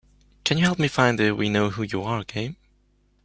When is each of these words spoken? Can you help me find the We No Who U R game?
Can 0.43 0.57
you 0.57 0.63
help 0.65 0.79
me 0.79 0.87
find 0.87 1.19
the 1.19 1.29
We 1.29 1.47
No 1.47 1.69
Who 1.69 1.83
U 1.83 2.01
R 2.01 2.23
game? 2.23 2.55